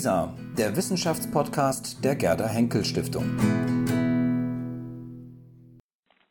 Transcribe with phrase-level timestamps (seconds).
[0.00, 3.36] WISA, der Wissenschaftspodcast der Gerda Henkel Stiftung.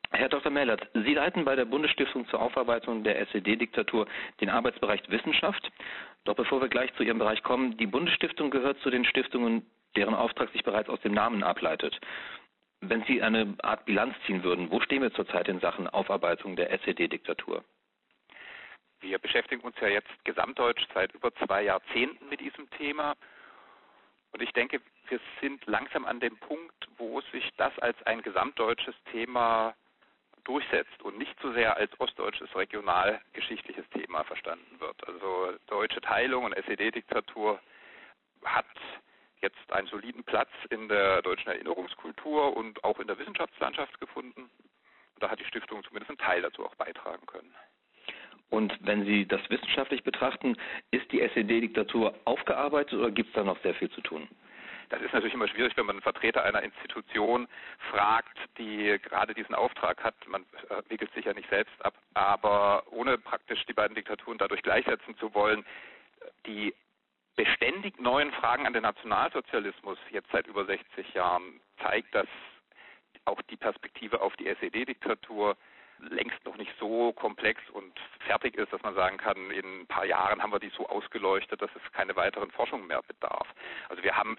[0.09, 0.51] Herr Dr.
[0.51, 4.07] Mellert, Sie leiten bei der Bundesstiftung zur Aufarbeitung der SED-Diktatur
[4.41, 5.71] den Arbeitsbereich Wissenschaft.
[6.23, 9.63] Doch bevor wir gleich zu Ihrem Bereich kommen, die Bundesstiftung gehört zu den Stiftungen,
[9.95, 11.95] deren Auftrag sich bereits aus dem Namen ableitet.
[12.81, 16.71] Wenn Sie eine Art Bilanz ziehen würden, wo stehen wir zurzeit in Sachen Aufarbeitung der
[16.71, 17.63] SED-Diktatur?
[19.01, 23.13] Wir beschäftigen uns ja jetzt gesamtdeutsch seit über zwei Jahrzehnten mit diesem Thema.
[24.31, 28.95] Und ich denke, wir sind langsam an dem Punkt, wo sich das als ein gesamtdeutsches
[29.11, 29.75] Thema
[30.43, 35.07] durchsetzt und nicht so sehr als ostdeutsches regionalgeschichtliches Thema verstanden wird.
[35.07, 37.59] Also deutsche Teilung und SED-Diktatur
[38.43, 38.65] hat
[39.41, 44.41] jetzt einen soliden Platz in der deutschen Erinnerungskultur und auch in der Wissenschaftslandschaft gefunden.
[44.41, 47.53] Und da hat die Stiftung zumindest einen Teil dazu auch beitragen können.
[48.49, 50.55] Und wenn Sie das wissenschaftlich betrachten,
[50.91, 54.27] ist die SED-Diktatur aufgearbeitet oder gibt es da noch sehr viel zu tun?
[54.89, 57.47] Das ist natürlich immer schwierig, wenn man einen Vertreter einer Institution
[57.91, 60.15] fragt, die gerade diesen Auftrag hat.
[60.27, 60.45] Man
[60.87, 61.93] wickelt sich ja nicht selbst ab.
[62.15, 65.63] Aber ohne praktisch die beiden Diktaturen dadurch gleichsetzen zu wollen,
[66.47, 66.73] die
[67.35, 72.27] beständig neuen Fragen an den Nationalsozialismus jetzt seit über 60 Jahren zeigt, dass
[73.25, 75.55] auch die Perspektive auf die SED-Diktatur
[76.01, 77.93] längst noch nicht so komplex und
[78.25, 81.61] fertig ist, dass man sagen kann, in ein paar Jahren haben wir die so ausgeleuchtet,
[81.61, 83.47] dass es keine weiteren Forschungen mehr bedarf.
[83.89, 84.37] Also wir haben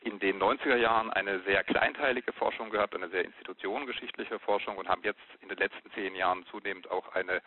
[0.00, 5.02] in den 90er Jahren eine sehr kleinteilige Forschung gehabt, eine sehr institutionengeschichtliche Forschung und haben
[5.02, 7.40] jetzt in den letzten zehn Jahren zunehmend auch eine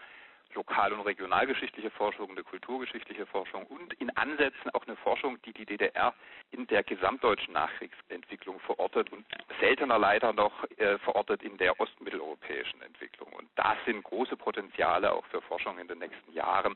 [0.56, 5.66] lokal- und regionalgeschichtliche Forschung, eine kulturgeschichtliche Forschung und in Ansätzen auch eine Forschung, die die
[5.66, 6.14] DDR
[6.52, 9.26] in der gesamtdeutschen Nachkriegsentwicklung verortet und
[9.60, 13.32] seltener leider noch äh, verortet in der ostmitteleuropäischen Entwicklung.
[13.34, 16.76] Und das sind große Potenziale auch für Forschung in den nächsten Jahren.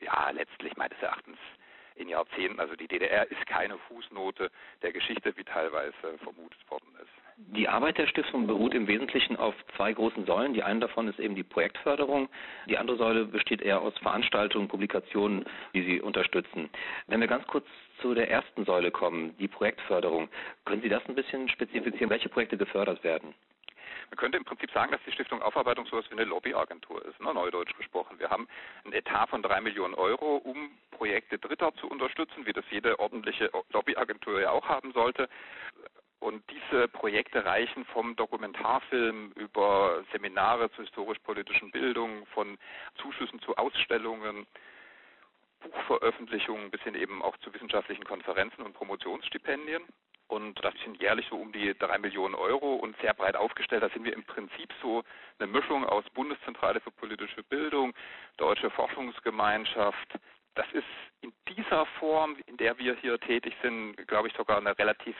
[0.00, 1.38] Ja, letztlich meines Erachtens
[1.96, 2.60] in Jahrzehnten.
[2.60, 4.50] Also die DDR ist keine Fußnote
[4.82, 7.21] der Geschichte, wie teilweise vermutet worden ist.
[7.36, 10.52] Die Arbeit der Stiftung beruht im Wesentlichen auf zwei großen Säulen.
[10.52, 12.28] Die eine davon ist eben die Projektförderung.
[12.68, 15.44] Die andere Säule besteht eher aus Veranstaltungen, Publikationen,
[15.74, 16.68] die sie unterstützen.
[17.06, 17.66] Wenn wir ganz kurz
[18.00, 20.28] zu der ersten Säule kommen, die Projektförderung,
[20.64, 23.34] können Sie das ein bisschen spezifizieren, welche Projekte gefördert werden?
[24.10, 27.32] Man könnte im Prinzip sagen, dass die Stiftung Aufarbeitung sowas wie eine Lobbyagentur ist, ne,
[27.32, 28.18] neudeutsch gesprochen.
[28.18, 28.46] Wir haben
[28.84, 33.50] ein Etat von drei Millionen Euro, um Projekte Dritter zu unterstützen, wie das jede ordentliche
[33.72, 35.30] Lobbyagentur ja auch haben sollte.
[36.22, 42.58] Und diese Projekte reichen vom Dokumentarfilm über Seminare zur historisch-politischen Bildung, von
[42.94, 44.46] Zuschüssen zu Ausstellungen,
[45.58, 49.82] Buchveröffentlichungen bis hin eben auch zu wissenschaftlichen Konferenzen und Promotionsstipendien.
[50.28, 53.82] Und das sind jährlich so um die drei Millionen Euro und sehr breit aufgestellt.
[53.82, 55.02] Da sind wir im Prinzip so
[55.40, 57.94] eine Mischung aus Bundeszentrale für politische Bildung,
[58.36, 60.20] Deutsche Forschungsgemeinschaft.
[60.54, 60.86] Das ist
[61.20, 65.16] in dieser Form, in der wir hier tätig sind, glaube ich, sogar eine relativ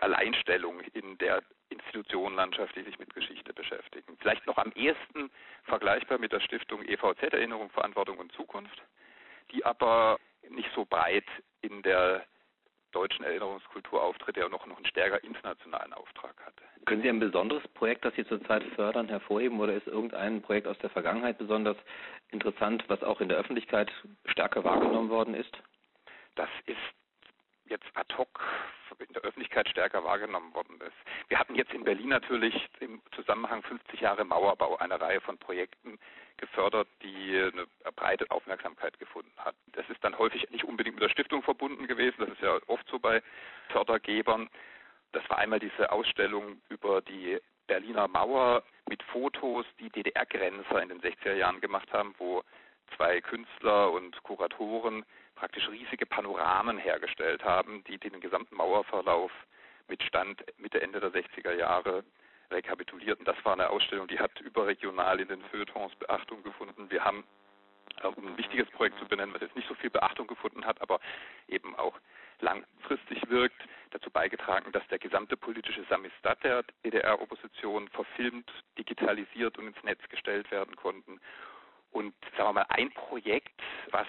[0.00, 4.16] Alleinstellung in der Institutionenlandschaft, die sich mit Geschichte beschäftigen.
[4.18, 5.30] Vielleicht noch am ehesten
[5.64, 8.82] vergleichbar mit der Stiftung EVZ Erinnerung, Verantwortung und Zukunft,
[9.52, 10.18] die aber
[10.48, 11.26] nicht so breit
[11.62, 12.24] in der
[12.92, 16.62] deutschen Erinnerungskultur auftritt, der noch, noch einen stärker internationalen Auftrag hatte.
[16.86, 20.78] Können Sie ein besonderes Projekt, das Sie zurzeit fördern, hervorheben oder ist irgendein Projekt aus
[20.78, 21.76] der Vergangenheit besonders
[22.30, 23.92] interessant, was auch in der Öffentlichkeit
[24.26, 25.56] stärker wahrgenommen worden ist?
[26.34, 26.78] Das ist
[27.70, 28.40] jetzt ad hoc
[28.98, 30.96] in der Öffentlichkeit stärker wahrgenommen worden ist.
[31.28, 35.98] Wir hatten jetzt in Berlin natürlich im Zusammenhang 50 Jahre Mauerbau eine Reihe von Projekten
[36.36, 39.54] gefördert, die eine breite Aufmerksamkeit gefunden hat.
[39.72, 42.86] Das ist dann häufig nicht unbedingt mit der Stiftung verbunden gewesen, das ist ja oft
[42.88, 43.22] so bei
[43.68, 44.50] Fördergebern.
[45.12, 51.00] Das war einmal diese Ausstellung über die Berliner Mauer mit Fotos, die DDR-Grenzer in den
[51.00, 52.42] 60er Jahren gemacht haben, wo
[52.96, 55.04] zwei Künstler und Kuratoren
[55.40, 59.32] praktisch riesige Panoramen hergestellt haben, die den gesamten Mauerverlauf
[59.88, 62.04] mit Stand Mitte, Ende der 60er Jahre
[62.50, 63.24] rekapitulierten.
[63.24, 66.90] Das war eine Ausstellung, die hat überregional in den Feuilletons Beachtung gefunden.
[66.90, 67.24] Wir haben,
[68.02, 70.78] äh, um ein wichtiges Projekt zu benennen, was jetzt nicht so viel Beachtung gefunden hat,
[70.82, 71.00] aber
[71.48, 71.98] eben auch
[72.40, 73.62] langfristig wirkt,
[73.92, 80.50] dazu beigetragen, dass der gesamte politische Samistat der DDR-Opposition verfilmt, digitalisiert und ins Netz gestellt
[80.50, 81.18] werden konnten.
[81.92, 83.58] Und sagen wir mal, ein Projekt,
[83.90, 84.06] was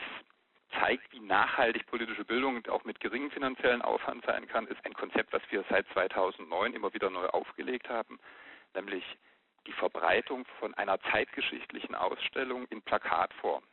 [0.71, 5.33] zeigt, wie nachhaltig politische Bildung auch mit geringem finanziellen Aufwand sein kann, ist ein Konzept,
[5.33, 8.19] was wir seit 2009 immer wieder neu aufgelegt haben,
[8.73, 9.03] nämlich
[9.67, 13.63] die Verbreitung von einer zeitgeschichtlichen Ausstellung in Plakatform.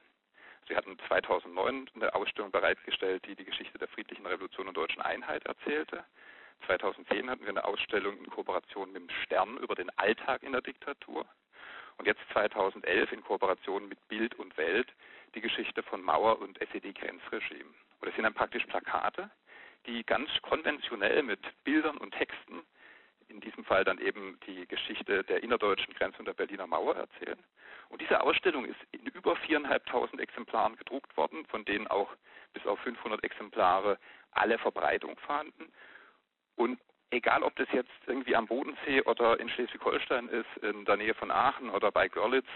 [0.69, 5.47] Sie hatten 2009 eine Ausstellung bereitgestellt, die die Geschichte der friedlichen Revolution und deutschen Einheit
[5.47, 6.05] erzählte.
[6.67, 10.61] 2010 hatten wir eine Ausstellung in Kooperation mit dem Stern über den Alltag in der
[10.61, 11.25] Diktatur.
[11.99, 14.93] Und jetzt 2011 in Kooperation mit Bild und Welt
[15.35, 17.71] die Geschichte von Mauer und SED-Grenzregime.
[18.01, 19.31] Und das sind dann praktisch Plakate,
[19.87, 22.63] die ganz konventionell mit Bildern und Texten,
[23.29, 27.39] in diesem Fall dann eben die Geschichte der innerdeutschen Grenze und der Berliner Mauer erzählen.
[27.91, 32.11] Und diese Ausstellung ist in über viereinhalbtausend Exemplaren gedruckt worden, von denen auch
[32.53, 33.99] bis auf 500 Exemplare
[34.33, 35.73] alle Verbreitung fanden.
[36.57, 36.79] Und
[37.11, 41.31] egal, ob das jetzt irgendwie am Bodensee oder in Schleswig-Holstein ist, in der Nähe von
[41.31, 42.47] Aachen oder bei Görlitz,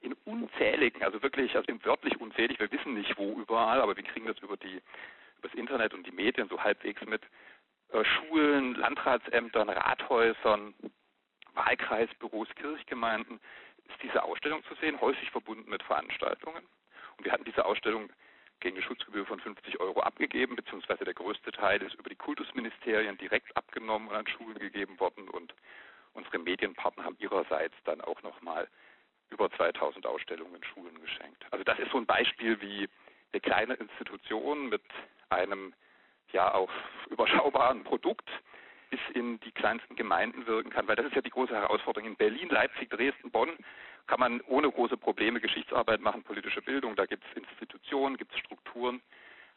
[0.00, 4.26] in unzähligen, also wirklich, also wörtlich unzählig, wir wissen nicht wo überall, aber wir kriegen
[4.26, 4.80] das über die
[5.38, 7.22] über das Internet und die Medien so halbwegs mit
[7.92, 10.74] äh, Schulen, Landratsämtern, Rathäusern,
[11.54, 13.40] Wahlkreisbüros, Kirchgemeinden
[13.88, 16.62] ist diese Ausstellung zu sehen, häufig verbunden mit Veranstaltungen.
[17.16, 18.10] Und wir hatten diese Ausstellung
[18.60, 23.16] gegen eine Schutzgebühr von 50 Euro abgegeben, beziehungsweise der größte Teil ist über die Kultusministerien
[23.18, 25.54] direkt abgenommen und an Schulen gegeben worden und
[26.14, 28.68] unsere Medienpartner haben ihrerseits dann auch nochmal
[29.30, 31.44] über 2000 Ausstellungen Schulen geschenkt.
[31.50, 32.88] Also das ist so ein Beispiel, wie
[33.32, 34.82] eine kleine Institution mit
[35.28, 35.74] einem
[36.32, 36.70] ja auch
[37.10, 38.28] überschaubaren Produkt
[38.90, 42.08] bis in die kleinsten Gemeinden wirken kann, weil das ist ja die große Herausforderung.
[42.08, 43.50] In Berlin, Leipzig, Dresden, Bonn
[44.06, 48.38] kann man ohne große Probleme Geschichtsarbeit machen, politische Bildung, da gibt es Institutionen, gibt es
[48.38, 49.02] Strukturen.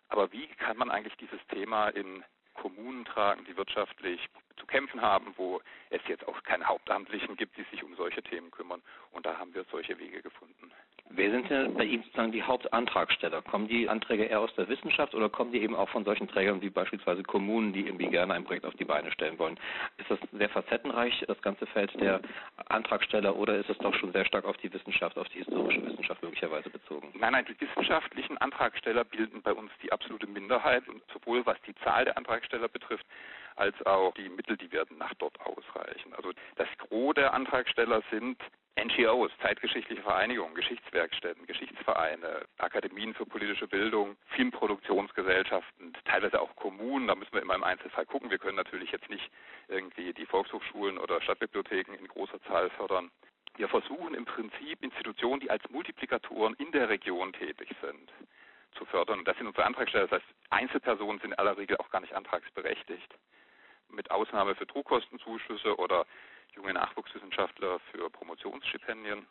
[0.10, 2.24] Aber wie kann man eigentlich dieses Thema in
[2.54, 4.20] Kommunen tragen, die wirtschaftlich
[4.58, 8.52] zu kämpfen haben, wo es jetzt auch keine Hauptamtlichen gibt, die sich um solche Themen
[8.52, 8.82] kümmern.
[9.12, 10.72] Und da haben wir solche Wege gefunden.
[11.14, 13.42] Wer sind denn bei Ihnen sozusagen die Hauptantragsteller?
[13.42, 16.62] Kommen die Anträge eher aus der Wissenschaft oder kommen die eben auch von solchen Trägern
[16.62, 19.60] wie beispielsweise Kommunen, die irgendwie gerne ein Projekt auf die Beine stellen wollen?
[19.98, 22.22] Ist das sehr facettenreich, das ganze Feld der
[22.70, 26.24] Antragsteller, oder ist es doch schon sehr stark auf die Wissenschaft, auf die historische Wissenschaft
[26.24, 27.12] möglicherweise bezogen?
[27.20, 30.84] Nein, nein, die wissenschaftlichen Antragsteller bilden bei uns die absolute Minderheit,
[31.14, 33.06] sowohl was die Zahl der Antragsteller betrifft,
[33.56, 36.14] als auch die Mittel, die werden nach dort ausreichen.
[36.14, 38.38] Also das Gros der Antragsteller sind
[38.80, 47.08] NGOs, zeitgeschichtliche Vereinigungen, Geschichtswerkstätten, Geschichtsvereine, Akademien für politische Bildung, Filmproduktionsgesellschaften, teilweise auch Kommunen.
[47.08, 48.32] Da müssen wir immer im Einzelfall gucken.
[48.32, 49.30] Wir können natürlich jetzt nicht
[49.68, 53.12] irgendwie die Volkshochschulen oder Stadtbibliotheken in großer Zahl fördern.
[53.58, 58.12] Wir versuchen im Prinzip Institutionen, die als Multiplikatoren in der Region tätig sind,
[58.78, 59.20] zu fördern.
[59.20, 60.08] Und das sind unsere Antragsteller.
[60.08, 63.14] Das heißt, Einzelpersonen sind in aller Regel auch gar nicht antragsberechtigt.
[63.92, 66.06] Mit Ausnahme für Druckkostenzuschüsse oder
[66.56, 69.26] junge Nachwuchswissenschaftler für Promotionsstipendien.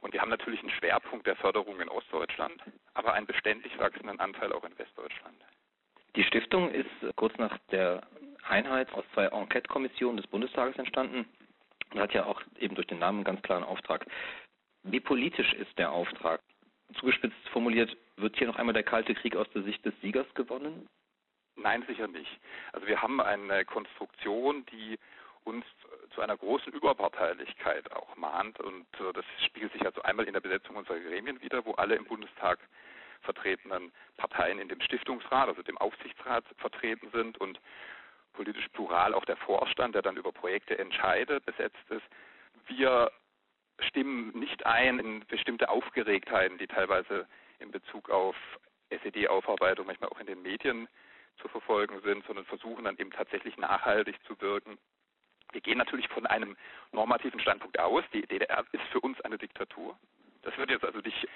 [0.00, 2.62] Und wir haben natürlich einen Schwerpunkt der Förderung in Ostdeutschland,
[2.94, 5.36] aber einen beständig wachsenden Anteil auch in Westdeutschland.
[6.16, 8.06] Die Stiftung ist kurz nach der
[8.48, 11.26] Einheit aus zwei Enquete-Kommissionen des Bundestages entstanden
[11.92, 14.06] und hat ja auch eben durch den Namen einen ganz klaren Auftrag.
[14.84, 16.40] Wie politisch ist der Auftrag?
[16.98, 20.88] Zugespitzt formuliert, wird hier noch einmal der Kalte Krieg aus der Sicht des Siegers gewonnen?
[21.60, 22.40] Nein, sicher nicht.
[22.72, 24.98] Also wir haben eine Konstruktion, die
[25.44, 25.64] uns
[26.14, 28.60] zu einer großen Überparteilichkeit auch mahnt.
[28.60, 31.96] Und äh, das spiegelt sich also einmal in der Besetzung unserer Gremien wieder, wo alle
[31.96, 32.58] im Bundestag
[33.22, 37.60] vertretenen Parteien in dem Stiftungsrat, also dem Aufsichtsrat vertreten sind und
[38.34, 42.06] politisch plural auch der Vorstand, der dann über Projekte entscheidet, besetzt ist.
[42.66, 43.10] Wir
[43.80, 47.26] stimmen nicht ein in bestimmte Aufgeregtheiten, die teilweise
[47.58, 48.36] in Bezug auf
[48.90, 50.88] SED-Aufarbeitung manchmal auch in den Medien
[51.38, 54.78] zu verfolgen sind, sondern versuchen dann eben tatsächlich nachhaltig zu wirken
[55.52, 56.56] wir gehen natürlich von einem
[56.92, 58.04] normativen Standpunkt aus.
[58.12, 59.98] Die DDR ist für uns eine Diktatur.
[60.42, 61.26] Das wird jetzt also nicht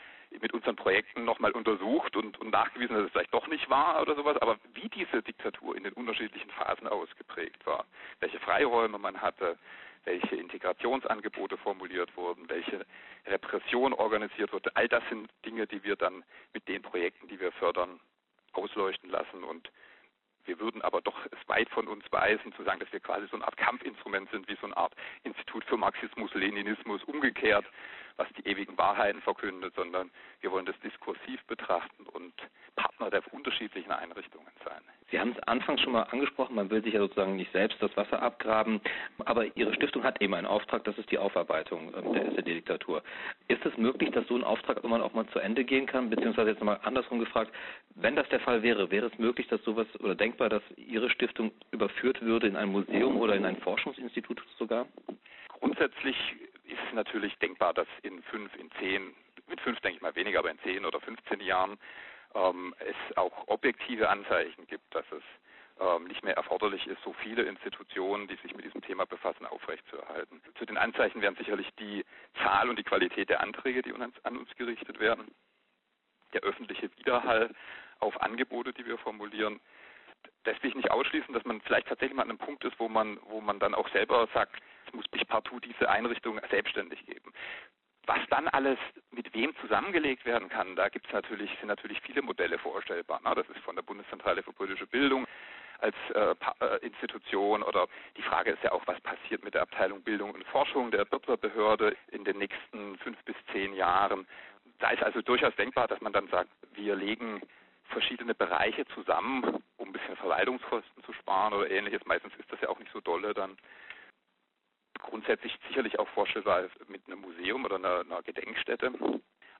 [0.41, 4.15] mit unseren Projekten nochmal untersucht und, und, nachgewiesen, dass es vielleicht doch nicht war oder
[4.15, 7.85] sowas, aber wie diese Diktatur in den unterschiedlichen Phasen ausgeprägt war,
[8.21, 9.59] welche Freiräume man hatte,
[10.05, 12.87] welche Integrationsangebote formuliert wurden, welche
[13.27, 17.53] Repression organisiert wurde, all das sind Dinge, die wir dann mit den Projekten, die wir
[17.53, 18.01] fördern,
[18.53, 19.71] ausleuchten lassen und
[20.47, 23.37] wir würden aber doch es weit von uns weisen, zu sagen, dass wir quasi so
[23.37, 24.95] eine Art Kampfinstrument sind, wie so eine Art
[25.25, 27.65] Institut für Marxismus, Leninismus, umgekehrt,
[28.17, 32.33] was die ewigen Wahrheiten verkündet, sondern wir wollen das diskursiv betrachten und
[32.77, 34.81] Partner der unterschiedlichen Einrichtungen sein.
[35.11, 37.95] Sie haben es anfangs schon mal angesprochen, man will sich ja sozusagen nicht selbst das
[37.99, 38.81] Wasser abgraben,
[39.27, 43.03] aber Ihre Stiftung hat eben einen Auftrag, das ist die Aufarbeitung ähm, der SED-Diktatur.
[43.49, 46.51] Ist es möglich, dass so ein Auftrag irgendwann auch mal zu Ende gehen kann, beziehungsweise
[46.51, 47.53] jetzt nochmal andersrum gefragt,
[47.95, 51.53] wenn das der Fall wäre, wäre es möglich, dass sowas oder denkbar, dass Ihre Stiftung
[51.73, 54.87] überführt würde in ein Museum oder in ein Forschungsinstitut sogar?
[55.61, 56.17] Grundsätzlich
[56.73, 59.15] ist es natürlich denkbar, dass in fünf, in zehn,
[59.47, 61.79] mit fünf denke ich mal weniger, aber in zehn oder 15 Jahren
[62.35, 65.23] ähm, es auch objektive Anzeichen gibt, dass es
[65.81, 70.43] ähm, nicht mehr erforderlich ist, so viele Institutionen, die sich mit diesem Thema befassen, aufrechtzuerhalten.
[70.59, 72.05] Zu den Anzeichen wären sicherlich die
[72.43, 75.31] Zahl und die Qualität der Anträge, die uns, an uns gerichtet werden,
[76.33, 77.55] der öffentliche Widerhall
[78.01, 79.61] auf Angebote, die wir formulieren.
[80.45, 82.89] Das will ich nicht ausschließen, dass man vielleicht tatsächlich mal an einem Punkt ist, wo
[82.89, 84.61] man, wo man dann auch selber sagt,
[84.93, 87.33] es muss nicht partout diese Einrichtung selbstständig geben.
[88.07, 88.79] Was dann alles
[89.13, 93.21] mit wem zusammengelegt werden kann, da gibt es natürlich, sind natürlich viele Modelle vorstellbar.
[93.23, 93.33] Ne?
[93.35, 95.27] Das ist von der Bundeszentrale für politische Bildung
[95.79, 100.03] als äh, äh, Institution oder die Frage ist ja auch, was passiert mit der Abteilung
[100.03, 104.27] Bildung und Forschung der Birtler-Behörde in den nächsten fünf bis zehn Jahren.
[104.79, 107.41] Da ist also durchaus denkbar, dass man dann sagt, wir legen
[107.87, 112.05] verschiedene Bereiche zusammen, um ein bisschen Verwaltungskosten zu sparen oder ähnliches.
[112.07, 113.57] Meistens ist das ja auch nicht so dolle dann.
[115.03, 118.93] Grundsätzlich sicherlich auch vorstellbar mit einem Museum oder einer, einer Gedenkstätte.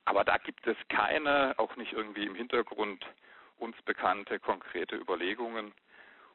[0.05, 3.05] Aber da gibt es keine, auch nicht irgendwie im Hintergrund
[3.57, 5.73] uns bekannte konkrete Überlegungen.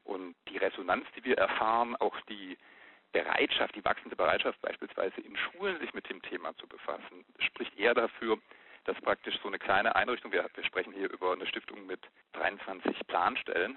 [0.05, 2.57] Und die Resonanz, die wir erfahren, auch die
[3.13, 7.95] Bereitschaft, die wachsende Bereitschaft beispielsweise in Schulen sich mit dem Thema zu befassen, spricht eher
[7.95, 8.39] dafür,
[8.85, 12.01] dass praktisch so eine kleine Einrichtung, wir, wir sprechen hier über eine Stiftung mit
[12.33, 13.77] 23 Planstellen,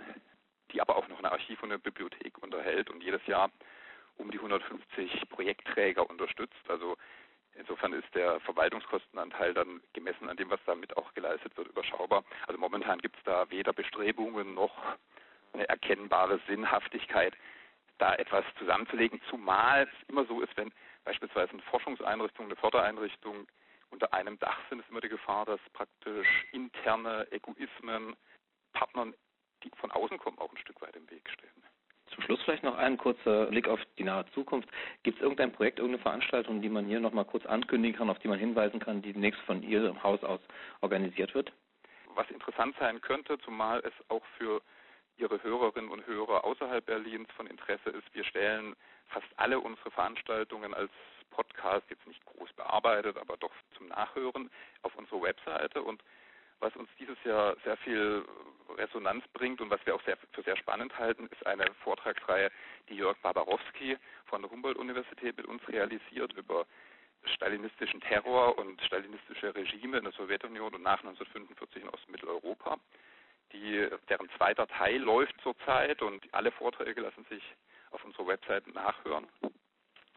[0.72, 3.52] die aber auch noch ein Archiv und eine Bibliothek unterhält und jedes Jahr
[4.22, 6.70] um die 150 Projektträger unterstützt.
[6.70, 6.96] Also
[7.56, 12.24] insofern ist der Verwaltungskostenanteil dann gemessen an dem, was damit auch geleistet wird, überschaubar.
[12.48, 14.76] Also momentan gibt es da weder Bestrebungen noch
[15.54, 17.36] eine erkennbare Sinnhaftigkeit,
[17.98, 20.72] da etwas zusammenzulegen, zumal es immer so ist, wenn
[21.04, 23.48] beispielsweise eine Forschungseinrichtung, eine Fördereinrichtung
[23.92, 28.16] unter einem Dach sind, ist immer die Gefahr, dass praktisch interne Egoismen
[28.74, 29.14] Partnern,
[29.64, 31.71] die von außen kommen, auch ein Stück weit im Weg stehen.
[32.14, 34.70] Zum Schluss vielleicht noch ein kurzer Blick auf die nahe Zukunft.
[35.04, 38.20] Gibt es irgendein Projekt, irgendeine Veranstaltung, die man hier noch mal kurz ankündigen kann, auf
[38.20, 40.40] die man hinweisen kann, die demnächst von Ihrem Haus aus
[40.82, 41.52] organisiert wird?
[42.16, 44.62] Was interessant sein könnte, zumal es auch für
[45.18, 48.76] Ihre Hörerinnen und Hörer außerhalb Berlins von Interesse ist, wir stellen
[49.08, 50.92] fast alle unsere Veranstaltungen als
[51.30, 54.50] Podcast, jetzt nicht groß bearbeitet, aber doch zum Nachhören
[54.82, 56.04] auf unsere Webseite und
[56.62, 58.24] was uns dieses Jahr sehr viel
[58.78, 62.50] Resonanz bringt und was wir auch sehr, für sehr spannend halten, ist eine Vortragsreihe,
[62.90, 66.66] die Jörg Barbarowski von der Humboldt-Universität mit uns realisiert über
[67.36, 72.78] stalinistischen Terror und stalinistische Regime in der Sowjetunion und nach 1945 in Ostmitteleuropa.
[73.54, 77.44] Die, deren zweiter Teil läuft zurzeit und alle Vorträge lassen sich
[77.92, 79.28] auf unserer Website nachhören.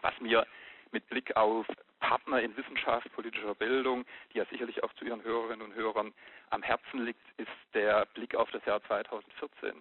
[0.02, 0.46] Was mir
[0.92, 1.66] mit Blick auf
[2.04, 6.12] Partner in Wissenschaft, politischer Bildung, die ja sicherlich auch zu Ihren Hörerinnen und Hörern
[6.50, 9.73] am Herzen liegt, ist der Blick auf das Jahr 2014.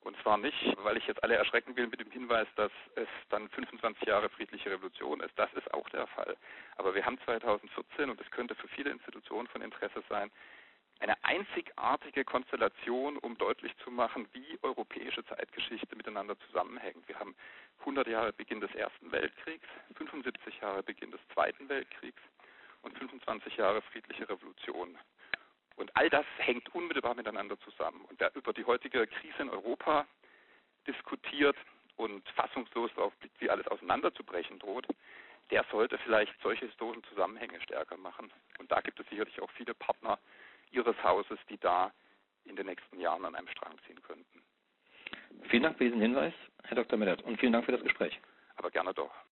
[0.00, 3.48] Und zwar nicht, weil ich jetzt alle erschrecken will mit dem Hinweis, dass es dann
[3.50, 5.38] 25 Jahre friedliche Revolution ist.
[5.38, 6.36] Das ist auch der Fall.
[6.76, 10.32] Aber wir haben 2014 und es könnte für viele Institutionen von Interesse sein,
[11.00, 17.06] eine einzigartige Konstellation, um deutlich zu machen, wie europäische Zeitgeschichte miteinander zusammenhängt.
[17.08, 17.34] Wir haben
[17.80, 22.22] 100 Jahre Beginn des Ersten Weltkriegs, 75 Jahre Beginn des Zweiten Weltkriegs
[22.82, 24.96] und 25 Jahre friedliche Revolution.
[25.76, 28.04] Und all das hängt unmittelbar miteinander zusammen.
[28.08, 30.06] Und wer über die heutige Krise in Europa
[30.86, 31.56] diskutiert
[31.96, 34.86] und fassungslos darauf blickt, wie alles auseinanderzubrechen droht,
[35.50, 38.32] der sollte vielleicht solche historischen Zusammenhänge stärker machen.
[38.58, 40.18] Und da gibt es sicherlich auch viele Partner
[40.74, 41.92] Ihres Hauses, die da
[42.44, 44.42] in den nächsten Jahren an einem Strang ziehen könnten.
[45.48, 46.98] Vielen Dank für diesen Hinweis, Herr Dr.
[46.98, 48.18] Millert, und vielen Dank für das Gespräch.
[48.56, 49.14] Aber gerne doch.